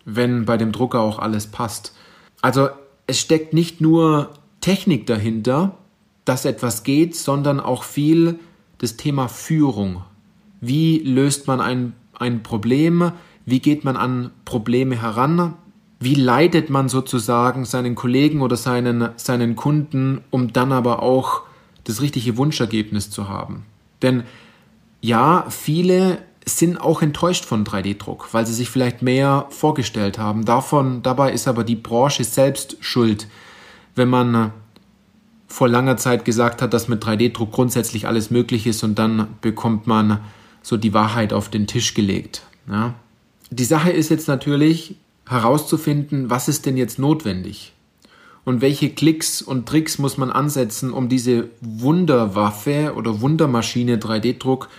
wenn 0.05 0.45
bei 0.45 0.57
dem 0.57 0.71
Drucker 0.71 1.01
auch 1.01 1.19
alles 1.19 1.47
passt. 1.47 1.93
Also 2.41 2.69
es 3.05 3.19
steckt 3.19 3.53
nicht 3.53 3.81
nur 3.81 4.31
Technik 4.61 5.05
dahinter, 5.05 5.77
dass 6.25 6.45
etwas 6.45 6.83
geht, 6.83 7.15
sondern 7.15 7.59
auch 7.59 7.83
viel 7.83 8.39
das 8.79 8.97
Thema 8.97 9.27
Führung. 9.27 10.03
Wie 10.61 10.99
löst 10.99 11.47
man 11.47 11.59
ein, 11.59 11.93
ein 12.17 12.43
Problem? 12.43 13.11
Wie 13.45 13.59
geht 13.59 13.83
man 13.83 13.97
an 13.97 14.31
Probleme 14.45 15.01
heran? 15.01 15.55
Wie 15.99 16.15
leitet 16.15 16.69
man 16.69 16.87
sozusagen 16.87 17.65
seinen 17.65 17.95
Kollegen 17.95 18.41
oder 18.41 18.55
seinen, 18.55 19.09
seinen 19.17 19.55
Kunden, 19.55 20.21
um 20.29 20.53
dann 20.53 20.71
aber 20.71 21.01
auch 21.01 21.41
das 21.83 22.01
richtige 22.01 22.37
Wunschergebnis 22.37 23.09
zu 23.09 23.27
haben? 23.27 23.65
Denn 24.01 24.23
ja, 25.01 25.45
viele 25.49 26.19
sind 26.45 26.79
auch 26.79 27.01
enttäuscht 27.01 27.45
von 27.45 27.65
3D-Druck, 27.65 28.29
weil 28.33 28.45
sie 28.45 28.53
sich 28.53 28.69
vielleicht 28.69 29.01
mehr 29.01 29.45
vorgestellt 29.49 30.17
haben. 30.17 30.45
Davon, 30.45 31.03
dabei 31.03 31.31
ist 31.33 31.47
aber 31.47 31.63
die 31.63 31.75
Branche 31.75 32.23
selbst 32.23 32.77
schuld, 32.79 33.27
wenn 33.95 34.09
man 34.09 34.51
vor 35.47 35.67
langer 35.67 35.97
Zeit 35.97 36.25
gesagt 36.25 36.61
hat, 36.61 36.73
dass 36.73 36.87
mit 36.87 37.03
3D-Druck 37.03 37.51
grundsätzlich 37.51 38.07
alles 38.07 38.31
möglich 38.31 38.65
ist 38.65 38.83
und 38.83 38.97
dann 38.97 39.27
bekommt 39.41 39.85
man 39.85 40.21
so 40.61 40.77
die 40.77 40.93
Wahrheit 40.93 41.33
auf 41.33 41.49
den 41.49 41.67
Tisch 41.67 41.93
gelegt. 41.93 42.43
Ja. 42.69 42.95
Die 43.49 43.65
Sache 43.65 43.91
ist 43.91 44.09
jetzt 44.09 44.27
natürlich 44.27 44.95
herauszufinden, 45.27 46.29
was 46.29 46.47
ist 46.47 46.65
denn 46.65 46.77
jetzt 46.77 46.99
notwendig 46.99 47.73
und 48.43 48.61
welche 48.61 48.89
Klicks 48.89 49.41
und 49.41 49.67
Tricks 49.67 49.97
muss 49.97 50.17
man 50.17 50.31
ansetzen, 50.31 50.91
um 50.91 51.09
diese 51.09 51.49
Wunderwaffe 51.61 52.93
oder 52.95 53.21
Wundermaschine 53.21 53.97
3D-Druck 53.97 54.69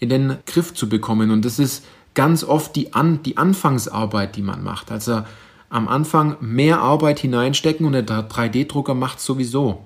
in 0.00 0.08
den 0.08 0.36
Griff 0.46 0.74
zu 0.74 0.88
bekommen. 0.88 1.30
Und 1.30 1.44
das 1.44 1.58
ist 1.58 1.84
ganz 2.14 2.44
oft 2.44 2.74
die, 2.76 2.92
An 2.92 3.22
die 3.22 3.36
Anfangsarbeit, 3.36 4.36
die 4.36 4.42
man 4.42 4.62
macht. 4.62 4.90
Also 4.90 5.22
am 5.68 5.88
Anfang 5.88 6.36
mehr 6.40 6.80
Arbeit 6.80 7.20
hineinstecken 7.20 7.86
und 7.86 7.92
der 7.92 8.06
3D-Drucker 8.06 8.94
macht 8.94 9.20
sowieso. 9.20 9.84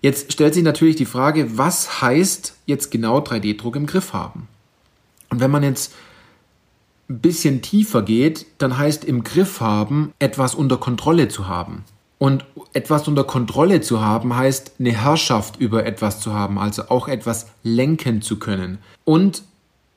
Jetzt 0.00 0.32
stellt 0.32 0.54
sich 0.54 0.62
natürlich 0.62 0.96
die 0.96 1.06
Frage, 1.06 1.58
was 1.58 2.00
heißt 2.02 2.56
jetzt 2.66 2.90
genau 2.90 3.18
3D-Druck 3.18 3.76
im 3.76 3.86
Griff 3.86 4.12
haben? 4.12 4.48
Und 5.30 5.40
wenn 5.40 5.50
man 5.50 5.62
jetzt 5.62 5.92
ein 7.08 7.20
bisschen 7.20 7.62
tiefer 7.62 8.02
geht, 8.02 8.46
dann 8.58 8.78
heißt 8.78 9.04
im 9.04 9.24
Griff 9.24 9.60
haben, 9.60 10.12
etwas 10.18 10.54
unter 10.54 10.76
Kontrolle 10.76 11.28
zu 11.28 11.48
haben. 11.48 11.84
Und 12.18 12.44
etwas 12.72 13.06
unter 13.08 13.24
Kontrolle 13.24 13.80
zu 13.80 14.00
haben, 14.00 14.36
heißt 14.36 14.72
eine 14.78 14.92
Herrschaft 14.92 15.56
über 15.56 15.86
etwas 15.86 16.20
zu 16.20 16.32
haben, 16.32 16.58
also 16.58 16.88
auch 16.88 17.08
etwas 17.08 17.46
lenken 17.62 18.22
zu 18.22 18.38
können. 18.38 18.78
Und 19.04 19.42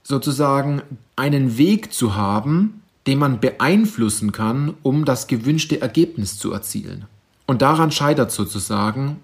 sozusagen 0.04 0.82
einen 1.16 1.58
Weg 1.58 1.94
zu 1.94 2.16
haben, 2.16 2.82
den 3.08 3.18
man 3.18 3.40
beeinflussen 3.40 4.32
kann, 4.32 4.76
um 4.84 5.06
das 5.06 5.28
gewünschte 5.28 5.82
Ergebnis 5.82 6.38
zu 6.38 6.52
erzielen. 6.52 7.06
Und 7.48 7.62
daran 7.62 7.92
scheitert 7.92 8.32
sozusagen 8.32 9.18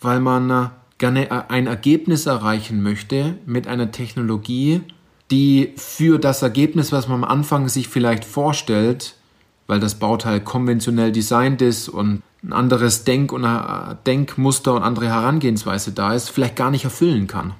weil 0.00 0.20
man 0.20 0.50
äh, 0.50 0.68
gerne 0.98 1.30
äh, 1.30 1.42
ein 1.48 1.66
Ergebnis 1.66 2.26
erreichen 2.26 2.82
möchte 2.82 3.38
mit 3.46 3.66
einer 3.66 3.90
Technologie, 3.90 4.82
die 5.30 5.72
für 5.76 6.18
das 6.18 6.42
Ergebnis, 6.42 6.92
was 6.92 7.08
man 7.08 7.24
am 7.24 7.30
Anfang 7.30 7.68
sich 7.68 7.88
vielleicht 7.88 8.24
vorstellt, 8.24 9.16
weil 9.66 9.80
das 9.80 9.96
Bauteil 9.96 10.40
konventionell 10.40 11.12
designt 11.12 11.62
ist 11.62 11.88
und 11.88 12.22
ein 12.42 12.52
anderes 12.52 13.04
Denk- 13.04 13.32
und 13.32 13.44
äh, 13.44 13.96
Denkmuster 14.06 14.74
und 14.74 14.82
andere 14.82 15.08
Herangehensweise 15.08 15.92
da 15.92 16.14
ist, 16.14 16.30
vielleicht 16.30 16.56
gar 16.56 16.70
nicht 16.70 16.84
erfüllen 16.84 17.26
kann. 17.26 17.54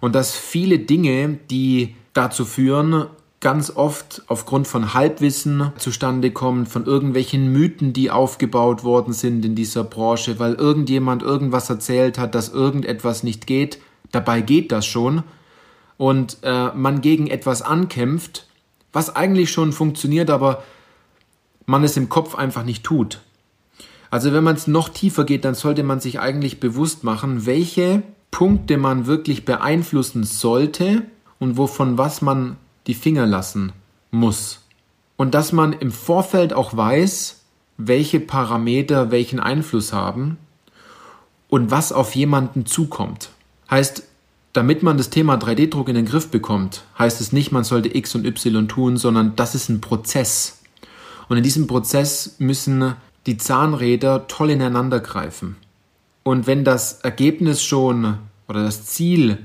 Und 0.00 0.14
dass 0.14 0.36
viele 0.36 0.78
Dinge, 0.78 1.38
die 1.50 1.94
dazu 2.12 2.44
führen, 2.44 3.06
ganz 3.42 3.70
oft 3.74 4.22
aufgrund 4.28 4.68
von 4.68 4.94
Halbwissen 4.94 5.72
zustande 5.76 6.30
kommt, 6.30 6.68
von 6.68 6.86
irgendwelchen 6.86 7.52
Mythen, 7.52 7.92
die 7.92 8.10
aufgebaut 8.10 8.84
worden 8.84 9.12
sind 9.12 9.44
in 9.44 9.56
dieser 9.56 9.82
Branche, 9.84 10.38
weil 10.38 10.54
irgendjemand 10.54 11.22
irgendwas 11.22 11.68
erzählt 11.68 12.18
hat, 12.18 12.34
dass 12.36 12.50
irgendetwas 12.50 13.24
nicht 13.24 13.48
geht. 13.48 13.78
Dabei 14.12 14.40
geht 14.40 14.70
das 14.70 14.86
schon. 14.86 15.24
Und 15.98 16.38
äh, 16.42 16.68
man 16.72 17.00
gegen 17.00 17.26
etwas 17.26 17.62
ankämpft, 17.62 18.46
was 18.92 19.14
eigentlich 19.14 19.50
schon 19.50 19.72
funktioniert, 19.72 20.30
aber 20.30 20.62
man 21.66 21.82
es 21.82 21.96
im 21.96 22.08
Kopf 22.08 22.36
einfach 22.36 22.64
nicht 22.64 22.84
tut. 22.84 23.22
Also 24.08 24.32
wenn 24.32 24.44
man 24.44 24.54
es 24.54 24.68
noch 24.68 24.88
tiefer 24.88 25.24
geht, 25.24 25.44
dann 25.44 25.54
sollte 25.54 25.82
man 25.82 25.98
sich 25.98 26.20
eigentlich 26.20 26.60
bewusst 26.60 27.02
machen, 27.02 27.44
welche 27.44 28.04
Punkte 28.30 28.76
man 28.76 29.06
wirklich 29.06 29.44
beeinflussen 29.44 30.22
sollte 30.22 31.02
und 31.40 31.56
wovon 31.56 31.98
was 31.98 32.22
man 32.22 32.56
die 32.86 32.94
Finger 32.94 33.26
lassen 33.26 33.72
muss. 34.10 34.60
Und 35.16 35.34
dass 35.34 35.52
man 35.52 35.72
im 35.72 35.92
Vorfeld 35.92 36.52
auch 36.52 36.76
weiß, 36.76 37.40
welche 37.76 38.20
Parameter 38.20 39.10
welchen 39.10 39.40
Einfluss 39.40 39.92
haben 39.92 40.38
und 41.48 41.70
was 41.70 41.92
auf 41.92 42.14
jemanden 42.14 42.66
zukommt. 42.66 43.30
Heißt, 43.70 44.04
damit 44.52 44.82
man 44.82 44.98
das 44.98 45.10
Thema 45.10 45.36
3D-Druck 45.36 45.88
in 45.88 45.94
den 45.94 46.04
Griff 46.04 46.30
bekommt, 46.30 46.84
heißt 46.98 47.20
es 47.20 47.32
nicht, 47.32 47.52
man 47.52 47.64
sollte 47.64 47.96
X 47.96 48.14
und 48.14 48.26
Y 48.26 48.68
tun, 48.68 48.96
sondern 48.96 49.34
das 49.36 49.54
ist 49.54 49.68
ein 49.68 49.80
Prozess. 49.80 50.60
Und 51.28 51.38
in 51.38 51.42
diesem 51.42 51.66
Prozess 51.66 52.36
müssen 52.38 52.94
die 53.26 53.38
Zahnräder 53.38 54.26
toll 54.28 54.50
ineinander 54.50 55.00
greifen. 55.00 55.56
Und 56.22 56.46
wenn 56.46 56.64
das 56.64 57.00
Ergebnis 57.00 57.62
schon 57.62 58.18
oder 58.48 58.62
das 58.62 58.84
Ziel 58.86 59.38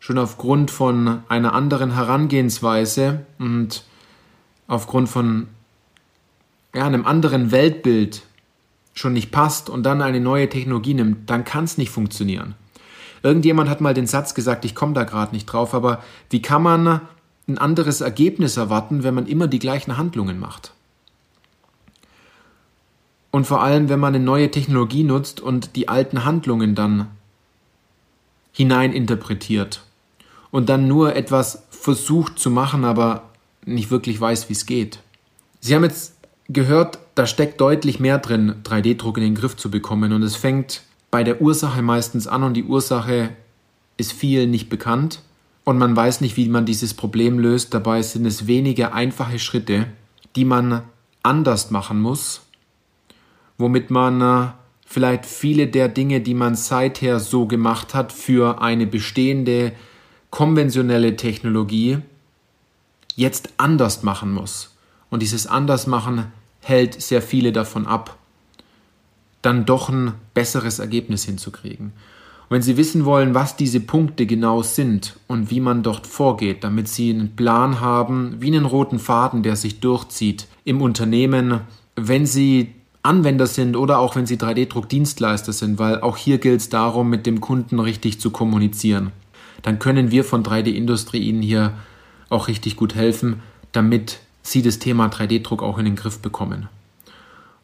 schon 0.00 0.18
aufgrund 0.18 0.70
von 0.70 1.22
einer 1.28 1.52
anderen 1.52 1.94
Herangehensweise 1.94 3.24
und 3.38 3.84
aufgrund 4.66 5.08
von 5.08 5.46
ja, 6.74 6.86
einem 6.86 7.06
anderen 7.06 7.52
Weltbild 7.52 8.22
schon 8.94 9.12
nicht 9.12 9.30
passt 9.30 9.70
und 9.70 9.84
dann 9.84 10.02
eine 10.02 10.20
neue 10.20 10.48
Technologie 10.48 10.94
nimmt, 10.94 11.28
dann 11.30 11.44
kann 11.44 11.64
es 11.64 11.78
nicht 11.78 11.90
funktionieren. 11.90 12.54
Irgendjemand 13.22 13.68
hat 13.68 13.82
mal 13.82 13.94
den 13.94 14.06
Satz 14.06 14.34
gesagt, 14.34 14.64
ich 14.64 14.74
komme 14.74 14.94
da 14.94 15.04
gerade 15.04 15.34
nicht 15.34 15.46
drauf, 15.46 15.74
aber 15.74 16.02
wie 16.30 16.40
kann 16.40 16.62
man 16.62 17.02
ein 17.46 17.58
anderes 17.58 18.00
Ergebnis 18.00 18.56
erwarten, 18.56 19.02
wenn 19.02 19.14
man 19.14 19.26
immer 19.26 19.48
die 19.48 19.58
gleichen 19.58 19.98
Handlungen 19.98 20.38
macht? 20.38 20.72
Und 23.30 23.46
vor 23.46 23.62
allem, 23.62 23.88
wenn 23.90 24.00
man 24.00 24.14
eine 24.14 24.24
neue 24.24 24.50
Technologie 24.50 25.04
nutzt 25.04 25.40
und 25.40 25.76
die 25.76 25.88
alten 25.88 26.24
Handlungen 26.24 26.74
dann 26.74 27.08
hineininterpretiert 28.52 29.84
und 30.50 30.68
dann 30.68 30.88
nur 30.88 31.16
etwas 31.16 31.64
versucht 31.70 32.38
zu 32.38 32.50
machen, 32.50 32.84
aber 32.84 33.30
nicht 33.64 33.90
wirklich 33.90 34.20
weiß, 34.20 34.48
wie 34.48 34.54
es 34.54 34.66
geht. 34.66 35.00
Sie 35.60 35.74
haben 35.74 35.84
jetzt 35.84 36.16
gehört, 36.48 36.98
da 37.14 37.26
steckt 37.26 37.60
deutlich 37.60 38.00
mehr 38.00 38.18
drin, 38.18 38.56
3D-Druck 38.64 39.18
in 39.18 39.24
den 39.24 39.34
Griff 39.34 39.56
zu 39.56 39.70
bekommen 39.70 40.12
und 40.12 40.22
es 40.22 40.36
fängt 40.36 40.82
bei 41.10 41.24
der 41.24 41.40
Ursache 41.40 41.82
meistens 41.82 42.26
an 42.26 42.42
und 42.42 42.54
die 42.54 42.64
Ursache 42.64 43.30
ist 43.96 44.12
vielen 44.12 44.50
nicht 44.50 44.68
bekannt 44.68 45.22
und 45.64 45.78
man 45.78 45.94
weiß 45.94 46.20
nicht, 46.20 46.36
wie 46.36 46.48
man 46.48 46.66
dieses 46.66 46.94
Problem 46.94 47.38
löst. 47.38 47.74
Dabei 47.74 48.02
sind 48.02 48.26
es 48.26 48.46
wenige 48.46 48.92
einfache 48.92 49.38
Schritte, 49.38 49.86
die 50.36 50.44
man 50.44 50.82
anders 51.22 51.70
machen 51.70 52.00
muss, 52.00 52.42
womit 53.58 53.90
man 53.90 54.20
äh, 54.20 54.50
vielleicht 54.86 55.26
viele 55.26 55.66
der 55.66 55.88
Dinge, 55.88 56.20
die 56.20 56.34
man 56.34 56.54
seither 56.54 57.20
so 57.20 57.46
gemacht 57.46 57.94
hat, 57.94 58.12
für 58.12 58.62
eine 58.62 58.86
bestehende 58.86 59.72
konventionelle 60.30 61.16
Technologie 61.16 61.98
jetzt 63.16 63.50
anders 63.56 64.02
machen 64.02 64.32
muss. 64.32 64.74
Und 65.10 65.22
dieses 65.22 65.46
Andersmachen 65.46 66.26
hält 66.60 67.00
sehr 67.00 67.20
viele 67.20 67.52
davon 67.52 67.86
ab, 67.86 68.16
dann 69.42 69.66
doch 69.66 69.88
ein 69.88 70.12
besseres 70.34 70.78
Ergebnis 70.78 71.24
hinzukriegen. 71.24 71.86
Und 71.86 72.54
wenn 72.56 72.62
Sie 72.62 72.76
wissen 72.76 73.04
wollen, 73.04 73.34
was 73.34 73.56
diese 73.56 73.80
Punkte 73.80 74.26
genau 74.26 74.62
sind 74.62 75.16
und 75.26 75.50
wie 75.50 75.60
man 75.60 75.82
dort 75.82 76.06
vorgeht, 76.06 76.64
damit 76.64 76.88
Sie 76.88 77.10
einen 77.10 77.34
Plan 77.36 77.80
haben, 77.80 78.36
wie 78.38 78.48
einen 78.48 78.64
roten 78.64 78.98
Faden, 78.98 79.42
der 79.42 79.56
sich 79.56 79.80
durchzieht 79.80 80.46
im 80.64 80.80
Unternehmen, 80.82 81.60
wenn 81.96 82.26
Sie 82.26 82.74
Anwender 83.02 83.46
sind 83.46 83.76
oder 83.76 83.98
auch 83.98 84.14
wenn 84.14 84.26
Sie 84.26 84.36
3D-Druckdienstleister 84.36 85.52
sind, 85.52 85.78
weil 85.78 86.00
auch 86.02 86.16
hier 86.16 86.38
gilt 86.38 86.60
es 86.60 86.68
darum, 86.68 87.08
mit 87.08 87.24
dem 87.24 87.40
Kunden 87.40 87.80
richtig 87.80 88.20
zu 88.20 88.30
kommunizieren 88.30 89.12
dann 89.62 89.78
können 89.78 90.10
wir 90.10 90.24
von 90.24 90.42
3D-Industrie 90.42 91.20
Ihnen 91.20 91.42
hier 91.42 91.74
auch 92.28 92.48
richtig 92.48 92.76
gut 92.76 92.94
helfen, 92.94 93.42
damit 93.72 94.20
Sie 94.42 94.62
das 94.62 94.78
Thema 94.78 95.06
3D-Druck 95.06 95.62
auch 95.62 95.78
in 95.78 95.84
den 95.84 95.96
Griff 95.96 96.20
bekommen. 96.20 96.68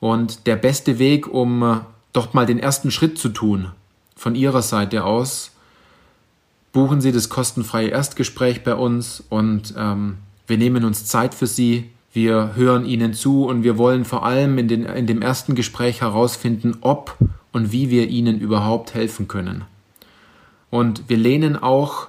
Und 0.00 0.46
der 0.46 0.56
beste 0.56 0.98
Weg, 0.98 1.26
um 1.26 1.62
äh, 1.62 1.76
doch 2.12 2.34
mal 2.34 2.46
den 2.46 2.58
ersten 2.58 2.90
Schritt 2.90 3.18
zu 3.18 3.30
tun, 3.30 3.70
von 4.14 4.34
Ihrer 4.34 4.62
Seite 4.62 5.04
aus, 5.04 5.52
buchen 6.72 7.00
Sie 7.00 7.12
das 7.12 7.28
kostenfreie 7.28 7.88
Erstgespräch 7.88 8.62
bei 8.62 8.74
uns 8.74 9.22
und 9.30 9.74
ähm, 9.76 10.18
wir 10.46 10.58
nehmen 10.58 10.84
uns 10.84 11.06
Zeit 11.06 11.34
für 11.34 11.46
Sie. 11.46 11.90
Wir 12.12 12.54
hören 12.54 12.86
Ihnen 12.86 13.14
zu 13.14 13.46
und 13.46 13.62
wir 13.62 13.78
wollen 13.78 14.04
vor 14.04 14.24
allem 14.24 14.58
in, 14.58 14.68
den, 14.68 14.84
in 14.84 15.06
dem 15.06 15.22
ersten 15.22 15.54
Gespräch 15.54 16.00
herausfinden, 16.00 16.78
ob 16.80 17.16
und 17.52 17.72
wie 17.72 17.90
wir 17.90 18.08
Ihnen 18.08 18.38
überhaupt 18.38 18.94
helfen 18.94 19.28
können. 19.28 19.64
Und 20.70 21.08
wir 21.08 21.16
lehnen 21.16 21.56
auch 21.56 22.08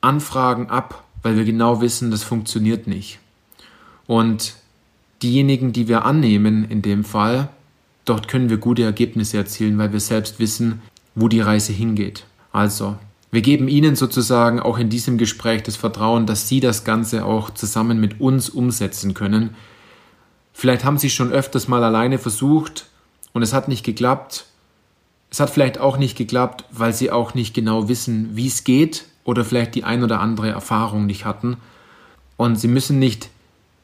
Anfragen 0.00 0.70
ab, 0.70 1.04
weil 1.22 1.36
wir 1.36 1.44
genau 1.44 1.80
wissen, 1.80 2.10
das 2.10 2.22
funktioniert 2.22 2.86
nicht. 2.86 3.18
Und 4.06 4.54
diejenigen, 5.22 5.72
die 5.72 5.88
wir 5.88 6.04
annehmen 6.04 6.64
in 6.68 6.82
dem 6.82 7.04
Fall, 7.04 7.48
dort 8.04 8.28
können 8.28 8.50
wir 8.50 8.58
gute 8.58 8.82
Ergebnisse 8.84 9.36
erzielen, 9.36 9.78
weil 9.78 9.92
wir 9.92 10.00
selbst 10.00 10.38
wissen, 10.38 10.80
wo 11.14 11.28
die 11.28 11.40
Reise 11.40 11.72
hingeht. 11.72 12.24
Also, 12.52 12.96
wir 13.30 13.42
geben 13.42 13.68
Ihnen 13.68 13.96
sozusagen 13.96 14.58
auch 14.60 14.78
in 14.78 14.88
diesem 14.88 15.18
Gespräch 15.18 15.62
das 15.62 15.76
Vertrauen, 15.76 16.24
dass 16.26 16.48
Sie 16.48 16.60
das 16.60 16.84
Ganze 16.84 17.24
auch 17.24 17.50
zusammen 17.50 18.00
mit 18.00 18.20
uns 18.20 18.48
umsetzen 18.48 19.12
können. 19.12 19.54
Vielleicht 20.54 20.84
haben 20.84 20.98
Sie 20.98 21.10
schon 21.10 21.30
öfters 21.30 21.68
mal 21.68 21.84
alleine 21.84 22.18
versucht 22.18 22.86
und 23.32 23.42
es 23.42 23.52
hat 23.52 23.68
nicht 23.68 23.84
geklappt. 23.84 24.46
Es 25.30 25.40
hat 25.40 25.50
vielleicht 25.50 25.78
auch 25.78 25.98
nicht 25.98 26.16
geklappt, 26.16 26.64
weil 26.70 26.92
Sie 26.92 27.10
auch 27.10 27.34
nicht 27.34 27.54
genau 27.54 27.88
wissen, 27.88 28.30
wie 28.32 28.46
es 28.46 28.64
geht 28.64 29.04
oder 29.24 29.44
vielleicht 29.44 29.74
die 29.74 29.84
ein 29.84 30.02
oder 30.02 30.20
andere 30.20 30.48
Erfahrung 30.48 31.06
nicht 31.06 31.24
hatten. 31.24 31.58
Und 32.36 32.56
Sie 32.56 32.68
müssen 32.68 32.98
nicht 32.98 33.28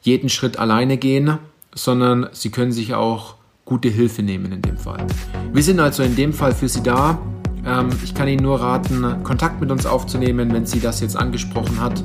jeden 0.01 0.29
Schritt 0.29 0.57
alleine 0.57 0.97
gehen, 0.97 1.37
sondern 1.73 2.29
Sie 2.31 2.49
können 2.49 2.71
sich 2.71 2.93
auch 2.93 3.35
gute 3.65 3.89
Hilfe 3.89 4.23
nehmen 4.23 4.51
in 4.51 4.61
dem 4.61 4.77
Fall. 4.77 5.05
Wir 5.53 5.63
sind 5.63 5.79
also 5.79 6.03
in 6.03 6.15
dem 6.15 6.33
Fall 6.33 6.53
für 6.53 6.69
Sie 6.69 6.83
da 6.83 7.19
ähm, 7.65 7.89
ich 8.03 8.13
kann 8.13 8.27
Ihnen 8.27 8.43
nur 8.43 8.61
raten, 8.61 9.23
Kontakt 9.23 9.59
mit 9.59 9.71
uns 9.71 9.85
aufzunehmen, 9.85 10.53
wenn 10.53 10.65
Sie 10.65 10.79
das 10.79 10.99
jetzt 11.01 11.17
angesprochen 11.17 11.79
hat. 11.79 12.03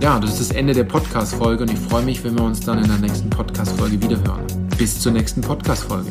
Ja, 0.00 0.20
das 0.20 0.32
ist 0.38 0.50
das 0.50 0.56
Ende 0.56 0.74
der 0.74 0.84
Podcast-Folge 0.84 1.64
und 1.64 1.72
ich 1.72 1.78
freue 1.78 2.04
mich, 2.04 2.22
wenn 2.22 2.36
wir 2.36 2.44
uns 2.44 2.60
dann 2.60 2.78
in 2.78 2.86
der 2.86 2.98
nächsten 2.98 3.30
Podcast-Folge 3.30 4.00
wiederhören. 4.00 4.44
Bis 4.76 5.00
zur 5.00 5.12
nächsten 5.12 5.40
Podcast-Folge. 5.40 6.10